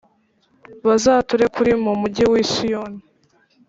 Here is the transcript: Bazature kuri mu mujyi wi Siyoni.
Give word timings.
Bazature 0.87 1.45
kuri 1.55 1.71
mu 1.83 1.91
mujyi 2.01 2.25
wi 2.31 2.43
Siyoni. 2.51 3.01